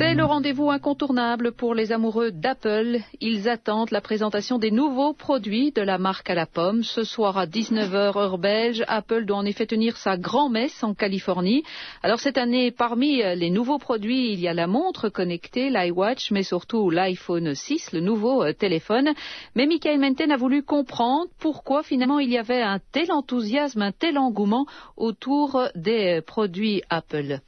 C'est 0.00 0.14
le 0.14 0.24
rendez-vous 0.24 0.70
incontournable 0.70 1.52
pour 1.52 1.74
les 1.74 1.92
amoureux 1.92 2.30
d'Apple. 2.30 3.00
Ils 3.20 3.50
attendent 3.50 3.90
la 3.90 4.00
présentation 4.00 4.58
des 4.58 4.70
nouveaux 4.70 5.12
produits 5.12 5.72
de 5.72 5.82
la 5.82 5.98
marque 5.98 6.30
à 6.30 6.34
la 6.34 6.46
pomme. 6.46 6.82
Ce 6.82 7.04
soir 7.04 7.36
à 7.36 7.44
19h 7.44 8.16
heure 8.18 8.38
belge, 8.38 8.82
Apple 8.88 9.26
doit 9.26 9.36
en 9.36 9.44
effet 9.44 9.66
tenir 9.66 9.98
sa 9.98 10.16
grand-messe 10.16 10.82
en 10.82 10.94
Californie. 10.94 11.64
Alors 12.02 12.18
cette 12.18 12.38
année, 12.38 12.70
parmi 12.70 13.18
les 13.18 13.50
nouveaux 13.50 13.76
produits, 13.76 14.32
il 14.32 14.40
y 14.40 14.48
a 14.48 14.54
la 14.54 14.66
montre 14.66 15.10
connectée, 15.10 15.68
l'iWatch, 15.68 16.30
mais 16.30 16.44
surtout 16.44 16.88
l'iPhone 16.88 17.54
6, 17.54 17.92
le 17.92 18.00
nouveau 18.00 18.42
euh, 18.42 18.54
téléphone. 18.54 19.12
Mais 19.54 19.66
Michael 19.66 20.00
Menten 20.00 20.32
a 20.32 20.38
voulu 20.38 20.62
comprendre 20.62 21.28
pourquoi 21.38 21.82
finalement 21.82 22.20
il 22.20 22.30
y 22.30 22.38
avait 22.38 22.62
un 22.62 22.78
tel 22.90 23.12
enthousiasme, 23.12 23.82
un 23.82 23.92
tel 23.92 24.16
engouement 24.16 24.64
autour 24.96 25.68
des 25.74 26.22
produits 26.26 26.82
Apple. 26.88 27.40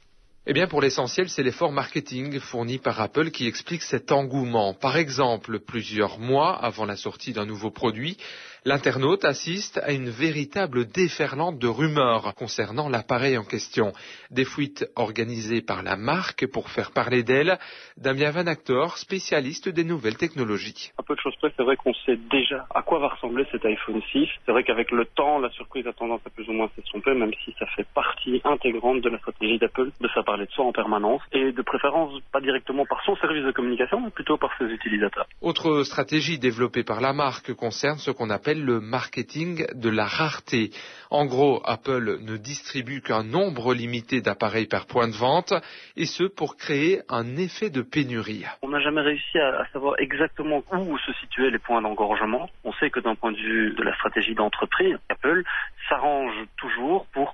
Eh 0.45 0.51
bien, 0.51 0.67
pour 0.67 0.81
l'essentiel, 0.81 1.29
c'est 1.29 1.41
l'effort 1.41 1.71
marketing 1.71 2.37
fourni 2.41 2.77
par 2.77 2.99
Apple 2.99 3.31
qui 3.31 3.47
explique 3.47 3.81
cet 3.81 4.11
engouement. 4.11 4.73
Par 4.73 4.97
exemple, 4.97 5.61
plusieurs 5.61 6.19
mois 6.19 6.53
avant 6.53 6.83
la 6.83 6.97
sortie 6.97 7.31
d'un 7.31 7.45
nouveau 7.45 7.71
produit, 7.71 8.17
l'internaute 8.65 9.23
assiste 9.23 9.77
à 9.77 9.93
une 9.93 10.09
véritable 10.09 10.85
déferlante 10.85 11.59
de 11.59 11.67
rumeurs 11.67 12.35
concernant 12.35 12.89
l'appareil 12.89 13.37
en 13.37 13.45
question. 13.45 13.93
Des 14.31 14.43
fuites 14.43 14.85
organisées 14.97 15.61
par 15.61 15.81
la 15.81 15.95
marque 15.95 16.45
pour 16.51 16.69
faire 16.69 16.91
parler 16.91 17.23
d'elle. 17.23 17.57
Damien 17.95 18.31
Van 18.31 18.47
Actor, 18.47 18.97
spécialiste 18.97 19.69
des 19.69 19.85
nouvelles 19.85 20.17
technologies. 20.17 20.91
Un 20.99 21.03
peu 21.03 21.15
de 21.15 21.21
choses 21.21 21.37
près, 21.37 21.53
c'est 21.55 21.63
vrai 21.63 21.77
qu'on 21.77 21.93
sait 22.05 22.17
déjà 22.17 22.65
à 22.75 22.81
quoi 22.81 22.99
va 22.99 23.07
ressembler 23.07 23.45
cet 23.49 23.65
iPhone 23.65 24.01
6. 24.11 24.27
C'est 24.45 24.51
vrai 24.51 24.65
qu'avec 24.65 24.91
le 24.91 25.05
temps, 25.05 25.39
la 25.39 25.49
surprise 25.51 25.87
a 25.87 25.93
tendance 25.93 26.21
à 26.25 26.29
plus 26.29 26.49
ou 26.49 26.51
moins 26.51 26.69
s'estomper, 26.75 27.13
même 27.13 27.31
si 27.45 27.55
ça 27.57 27.65
fait 27.77 27.87
partie 27.95 28.41
intégrante 28.43 28.99
de 28.99 29.09
la 29.09 29.19
stratégie 29.19 29.57
d'Apple 29.57 29.91
de 30.01 30.07
faire 30.09 30.25
parler 30.33 30.47
de 30.47 30.51
soi 30.51 30.65
en 30.65 30.71
permanence 30.71 31.21
et 31.31 31.51
de 31.51 31.61
préférence 31.61 32.11
pas 32.31 32.41
directement 32.41 32.87
par 32.87 33.03
son 33.05 33.15
service 33.17 33.45
de 33.45 33.51
communication, 33.51 34.01
mais 34.01 34.09
plutôt 34.09 34.35
par 34.35 34.49
ses 34.57 34.65
utilisateurs. 34.65 35.27
Autre 35.41 35.83
stratégie 35.83 36.39
développée 36.39 36.83
par 36.83 37.01
la 37.01 37.13
marque 37.13 37.53
concerne 37.53 37.99
ce 37.99 38.09
qu'on 38.09 38.31
appelle 38.31 38.65
le 38.65 38.79
marketing 38.79 39.67
de 39.75 39.89
la 39.91 40.05
rareté. 40.05 40.71
En 41.11 41.27
gros, 41.27 41.61
Apple 41.65 42.17
ne 42.21 42.35
distribue 42.37 43.01
qu'un 43.01 43.23
nombre 43.23 43.75
limité 43.75 44.21
d'appareils 44.21 44.65
par 44.65 44.87
point 44.87 45.07
de 45.07 45.13
vente 45.13 45.53
et 45.95 46.07
ce 46.07 46.23
pour 46.23 46.57
créer 46.57 47.01
un 47.09 47.35
effet 47.37 47.69
de 47.69 47.83
pénurie. 47.83 48.45
On 48.63 48.69
n'a 48.69 48.79
jamais 48.79 49.01
réussi 49.01 49.37
à, 49.37 49.61
à 49.61 49.65
savoir 49.67 49.93
exactement 49.99 50.63
où 50.71 50.97
se 50.97 51.13
situaient 51.21 51.51
les 51.51 51.59
points 51.59 51.83
d'engorgement. 51.83 52.49
On 52.63 52.73
sait 52.73 52.89
que 52.89 53.01
d'un 53.01 53.13
point 53.13 53.33
de 53.33 53.37
vue 53.37 53.75
de 53.75 53.83
la 53.83 53.93
stratégie 53.97 54.33
d'entreprise, 54.33 54.97
Apple 55.09 55.43
s'arrange 55.87 56.33
toujours 56.57 57.05
pour 57.13 57.31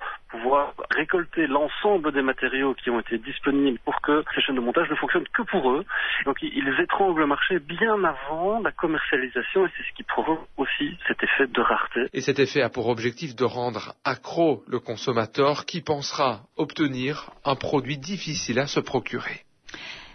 récolter 1.00 1.48
l'ensemble 1.48 2.12
des 2.12 2.22
matériaux 2.22 2.74
qui 2.74 2.90
ont 2.90 3.00
été 3.00 3.18
disponibles 3.18 3.80
pour 3.86 4.02
que 4.02 4.24
ces 4.36 4.42
chaînes 4.42 4.56
de 4.56 4.62
montage 4.62 4.90
ne 4.90 4.96
fonctionnent 4.96 5.32
que 5.34 5.44
pour 5.44 5.72
eux. 5.72 5.86
Donc 6.26 6.38
ils 6.42 6.80
étranglent 6.82 7.20
le 7.20 7.28
marché 7.28 7.60
bien 7.60 8.04
avant 8.04 8.60
la 8.60 8.72
commercialisation 8.72 9.66
et 9.66 9.70
c'est 9.76 9.84
ce 9.90 9.94
qui 9.96 10.04
provoque 10.04 10.46
aussi 10.58 10.98
cet 11.08 11.24
effet 11.24 11.48
de 11.48 11.62
rareté. 11.62 12.02
Et 12.14 12.22
cet 12.22 12.40
effet 12.40 12.62
a 12.62 12.70
pour 12.70 12.90
objectif 12.90 13.36
de 13.36 13.46
rendre 13.46 13.94
accro 14.04 14.64
le 14.68 14.80
consommateur 14.80 15.66
qui 15.66 15.82
pensera 15.82 16.42
obtenir 16.58 17.32
un 17.46 17.56
produit 17.56 17.98
difficile 17.98 18.60
à 18.60 18.68
se 18.68 18.82
procurer. 18.82 19.46